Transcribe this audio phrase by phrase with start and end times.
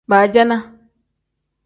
[0.09, 0.57] Baacana.